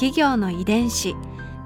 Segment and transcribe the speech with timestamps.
[0.00, 1.14] 企業の遺伝子。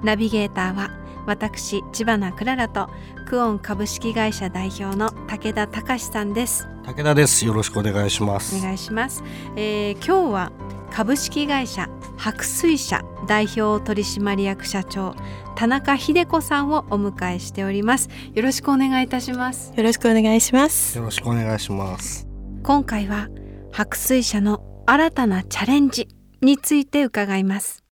[0.03, 0.91] ナビゲーターは
[1.25, 2.89] 私千葉なクララと
[3.29, 6.67] クオン株式会社代表の武田隆さんです。
[6.83, 7.45] 武田です。
[7.45, 8.57] よろしくお願いします。
[8.57, 9.23] お願いします、
[9.55, 10.51] えー、今日は
[10.91, 15.15] 株式会社白水社代表取締役社長
[15.55, 18.09] 田中秀子さんをお迎えしております。
[18.33, 19.71] よろしくお願いいたします。
[19.77, 20.97] よろしくお願いします。
[20.97, 22.27] よろしくお願いします。
[22.63, 23.29] 今回は
[23.71, 26.09] 白水社の新たなチャレンジ
[26.41, 27.84] について伺います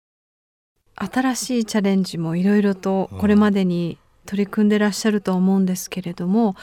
[1.10, 6.54] 新しいチャレンジもいろいろとこれまでに取り組んでらっしゃると思うんですけれども、うん、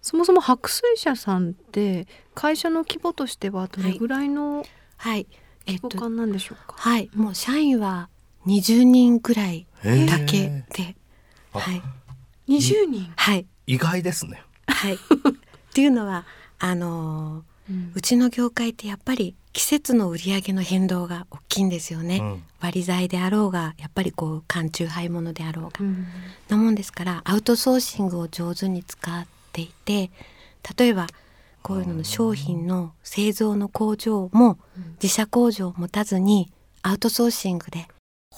[0.00, 4.64] そもそも白水社さんって会社の規模としてはどれぐらいの
[5.04, 5.26] 規
[5.82, 8.08] 模感なんでしょうか、はい、はい、もう社員は
[8.46, 10.96] 20人ぐらいだけで、
[11.52, 11.82] はい、
[12.48, 13.12] 20人？
[13.16, 13.46] はい。
[13.66, 14.42] 意外ですね。
[14.68, 14.98] はい、っ
[15.74, 16.24] ていうのは
[16.58, 26.06] あのーうん、うちの業界ってやっぱり季節の売り上げの変動が大きいんですよね、うん、割り剤であろうがやっぱりこう缶中杯物であろうが、うん、
[26.48, 30.12] なもんですからアウトソーシングを上手に使っていて
[30.78, 31.08] 例えば
[31.62, 34.58] こういうのの商品の製造の工場も
[35.02, 37.88] 自社工場を持たずにアウトソーシングで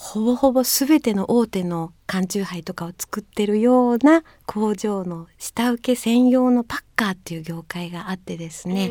[0.03, 8.89] ほぼほぼ全ての大手の缶チューハイとかを作ってるような工場の下請け専用のパッカーっていう業界があってですね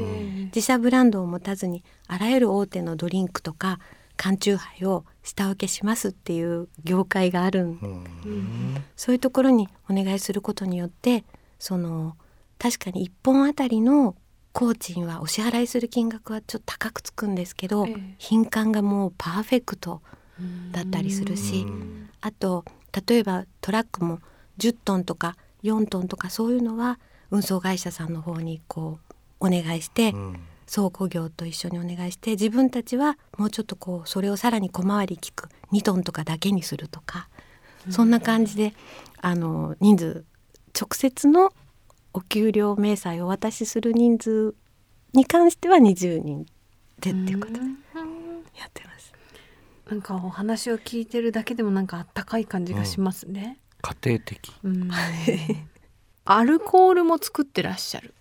[0.54, 3.80] 自社ブランドを持たずにあらゆる大手のドリンクとか
[4.16, 11.24] 缶チューハイを下請けしますっていう業界があるんそういうところにお願いすることによって
[11.58, 12.16] その
[12.56, 14.14] 確かに1本あたりの
[14.52, 17.86] 工賃はお支払いする金額はちょっと高くつくんですけど、
[18.18, 20.02] 品管がもうパーフェクト
[20.72, 21.66] だったりするし
[22.20, 22.64] あと
[23.06, 24.20] 例えばトラックも
[24.58, 26.98] 10トンとか4トンとかそういうのは
[27.30, 28.98] 運送会社さんの方にこ
[29.40, 30.12] うお願いして、
[30.70, 37.28] 倉庫業と一緒にお願いして自分たちはもうちょっとこうそれをさらに小回り利く2トンとかだけにするとか、
[37.88, 38.74] そんな感じで
[39.20, 40.24] あの人数
[40.78, 41.52] 直接の
[42.12, 44.54] お給料明細をお渡しする人数
[45.12, 46.46] に関しては20人
[46.98, 47.52] でっていうこと。
[47.52, 47.62] です。
[49.90, 53.58] なんかお話を聞いてるだけでもなんかあったかい感じがしますね。
[53.82, 54.52] うん、家庭的。
[56.24, 58.14] アルコールも作ってらっしゃる。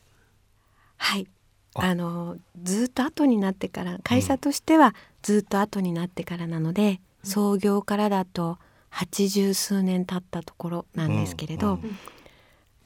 [0.98, 1.28] はい。
[1.76, 8.58] あのずっと後になってから会社としてはずっと後になってからなので、うん、創業からだと
[8.90, 11.98] 八十数年経ったところなんですけれど、うんうん、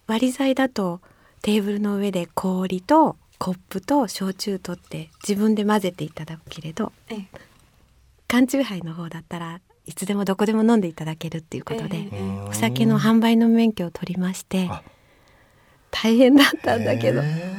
[0.08, 1.00] 割り剤だと
[1.42, 7.28] テーブルの上で氷とコップと焼酎取って自分で混ぜていただくけれど、ええ、
[8.34, 14.72] 缶チューハイの方だったらいつでもどこでも飲んでいただけるっていうことで、えー、お酒の販売の免許を取りまして
[15.92, 17.56] 大変だったんだけど、え。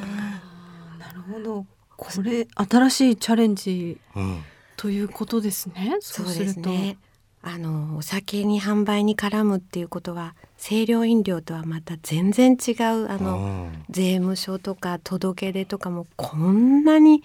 [0.96, 1.66] ー、なるほど。
[1.96, 4.42] これ新しいチャレンジ、うん、
[4.76, 5.96] ということですね。
[6.00, 6.98] そうですね。
[7.40, 17.22] あのお酒に販売に絡むっていうことは清涼飲料とはまた全然違うあの、うん、税務署とか届け出とかもこんなに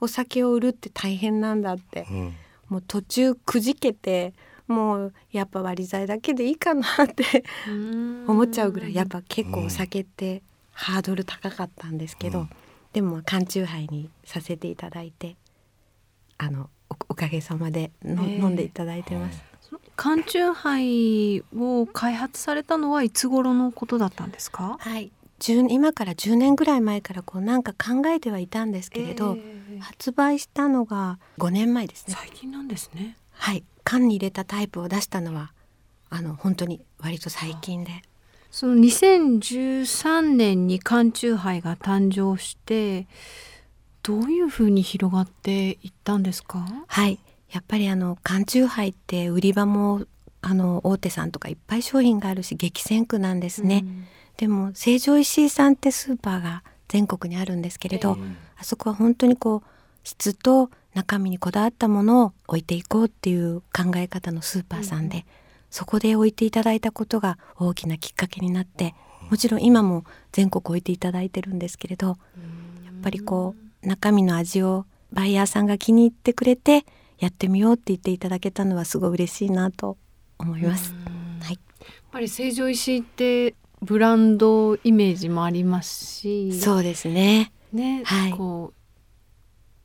[0.00, 2.36] お酒を売るって大変なんだって、うん
[2.72, 4.32] もう途中くじけて
[4.66, 7.44] もうやっぱ割り剤だけでいいかなって
[8.26, 12.50] 思っちゃうぐらいやっぱ結構お酒ってハードル高かったんですけど、うん、
[12.94, 15.36] でも缶チューハイにさせていただいて
[16.38, 16.70] あの
[17.10, 19.42] おかげさまでの、飲んでいただいてます。
[19.96, 24.76] 缶チューハイを開発されたのはいつ頃のことだったんですか？
[24.80, 25.12] はい
[25.50, 32.14] 今から10年ぐらい前からこうなんか考えてはいたんですけれど、えー、発売したのが5年前ですね。
[32.16, 33.16] 最近なんですね。
[33.32, 33.64] はい。
[33.82, 35.52] 缶に入れたタイプを出したのは
[36.10, 37.90] あの本当に割と最近で。
[38.52, 43.06] その2013年に缶チューハイが誕生して
[44.02, 46.64] どういうふうに広がっていったんですか？
[46.86, 47.18] はい。
[47.50, 50.06] やっぱりあの缶チューハイって売り場も
[50.40, 54.04] あの大手さんとかいっぱい商品があるし激戦区なんですね、うん
[54.36, 59.68] でも成城石井さんってスーパーが全国にあるんですけれど、えー、あそこは本当にこう
[60.04, 65.24] 質と中身にこだわったものを置いていこうっていう考え方のスーパーさんで、うん、
[65.70, 68.94] そこで置いていただいたことが大きなきっかけになって
[69.30, 72.16] もちろん今も全国置いていただいてるんですけれど、やっ
[73.02, 76.84] ぱりこう中身の味をバイヤーさんが気に入ってくれて
[77.18, 79.96] やってみようって言っていただけたのはすごい嬉しいなと
[80.38, 80.92] 思います。
[81.40, 81.52] はい。
[81.52, 81.58] やっ
[82.10, 87.52] ぱり成城石井ってブランドイメージもありますし、そうですね。
[87.72, 88.82] ね、はい、こう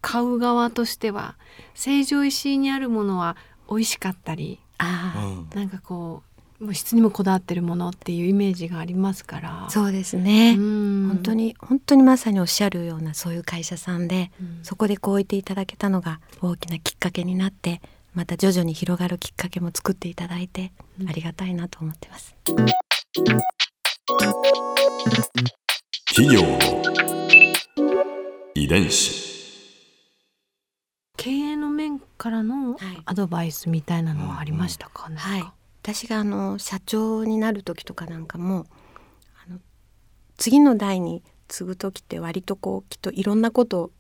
[0.02, 1.36] 買う側としては
[1.74, 3.38] 成城石井にあるものは
[3.70, 6.22] 美味しかったり、あなんかこ
[6.60, 9.68] うもう質にもこだわってるものっていうイメージがありますから。
[9.70, 10.56] そうですね。
[10.56, 17.82] 本当に本当にまさにおっしゃるようなそういう会社さんで、うん、そこでこう言っていただけたのが大きなきっかけになって
[18.14, 20.72] また徐々に広がるきっかけも作っていただいて、
[21.08, 22.36] ありがたいなと思ってます。
[26.16, 26.42] 企業
[28.56, 29.28] 遺伝子。
[31.18, 35.44] 経営の面からのアドバイスみたいなのはありましたか、ね、はい、
[35.84, 38.66] 私があの社長になる時とかなんかも
[39.46, 39.60] あの
[40.38, 43.92] 次の代に継ぐ時って割とこうきっといろんなことを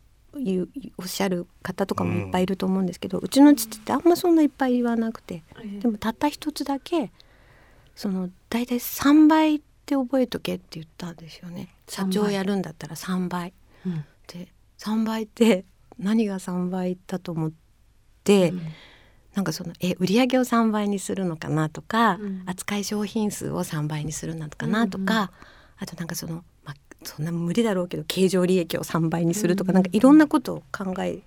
[0.41, 5.43] 言うおっしゃる方とかもいっぱいいると思うんですけど、うん、うちの父ってあんまそんないっぱい言わなくて、
[5.81, 7.11] でもたった一つだけ
[7.93, 11.69] その大体3倍って覚えとけって言ったんですよね。
[11.87, 13.53] 社長やるんだったら3倍。
[13.85, 14.49] うん、で
[14.79, 15.63] 3倍って
[15.97, 17.51] 何が3倍だと思っ
[18.25, 18.61] て、うん、
[19.33, 25.29] なんかそのえ売り上げを3倍にするのかなとか、うん、扱い商品数を3倍にするのかなとか、うんうん、
[25.77, 31.21] あとなんかその、まあ、そんな無理だろうけど経常利益を3倍にするとか、うん、なんかいろんなことを考え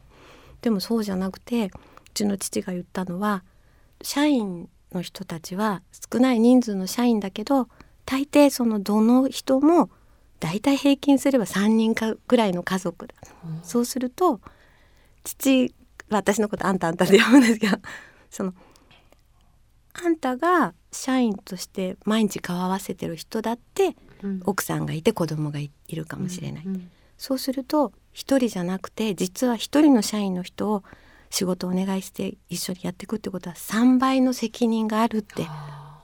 [0.61, 1.71] でもそうじゃなくてう
[2.13, 3.43] ちの父が言ったのは
[4.03, 7.69] 社員の人たちは少ない人数の社員だけど
[8.11, 9.89] 大抵そのどの人も
[10.41, 13.15] 大体平均すれば3人かぐらいの家族だ、
[13.45, 14.41] うん、そうすると
[15.23, 15.73] 父
[16.09, 17.77] は私のことあんたあんたで呼ぶんですけど
[18.29, 18.53] その
[19.93, 30.83] あんたが社員として毎日顔合わせてる人だって、うん、奥さんがいて子供がいるかもしれない、うんうん、そうすると一人じゃなくて実は一人の社員の人を
[31.31, 35.47] 仕事をお願いして一緒にやっていくってことは3倍の責任があるって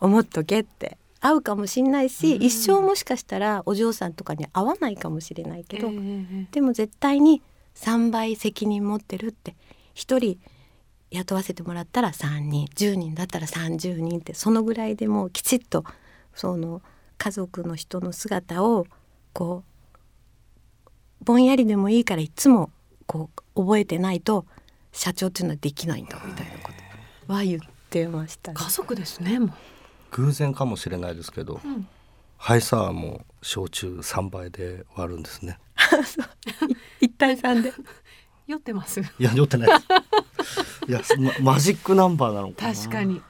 [0.00, 7.42] 思っとけって会うかもしんないし、うん、一生もしかしたらお嬢さんとかに会わないかもしれないけど、えー、でも絶対に
[7.74, 9.56] 3倍責任持ってるって
[9.94, 10.38] 1人
[11.10, 15.84] 雇わせてもらったら3人10人だったら30人ってそのぐらいでもうきちっと
[16.34, 16.82] その
[17.18, 18.86] 家族の人の姿を
[19.32, 19.64] こ
[21.20, 22.70] うぼんやりでもいいからいつも
[23.06, 24.46] こう覚えてないと
[24.92, 26.70] 社長っていうのはできないんだみたいなこ
[27.26, 29.52] とは言ってました、ね、家族ですねもう
[30.16, 31.86] 偶然かもしれないですけど、うん、
[32.38, 35.58] ハイサワーも焼酎3倍で割るんですね。
[37.00, 37.72] 一対三で。
[38.46, 39.00] 酔ってます。
[39.00, 39.68] いや酔ってない
[40.88, 43.20] いや、ま、マジックナンバーなのか確かに。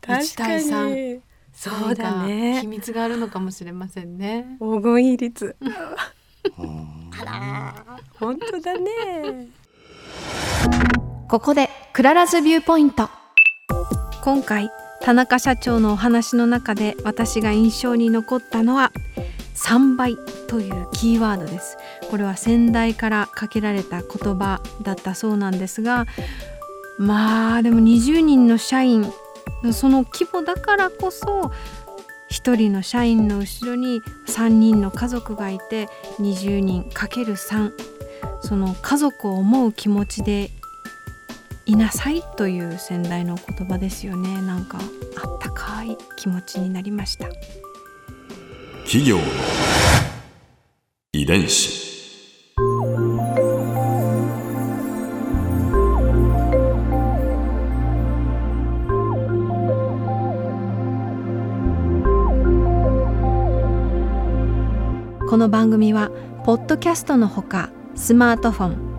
[0.00, 1.20] 確かに。
[1.52, 2.60] そうだね。
[2.60, 4.58] 秘密があるのかもしれませんね。
[4.60, 5.56] 黄金比率。
[7.18, 7.84] あら
[8.20, 9.48] 本当だね。
[11.28, 13.08] ここで Clara's Viewpoint。
[14.22, 14.70] 今回
[15.00, 18.92] 田中社長のお話の中で私が印象に残ったのは
[19.54, 20.16] 3倍
[20.46, 21.76] というキーワードです。
[22.10, 24.08] これは先代からかけられた言
[24.38, 26.06] 葉だったそうなんですが
[26.98, 29.04] まあでも20人の社員
[29.72, 31.52] その規模だからこそ
[32.30, 35.88] 1人の社員の後ろに3人の家族がいて
[36.20, 37.72] 20人 ×3
[38.40, 40.50] その家族を思う気持ちで
[41.68, 44.40] いなさいという先代の言葉ですよね。
[44.40, 44.78] なんか
[45.22, 47.28] あったかい気持ちになりました。
[48.84, 49.22] 企業の
[51.12, 51.86] 遺伝子。
[65.28, 66.10] この番組は
[66.46, 68.87] ポッドキャストのほかスマートフォン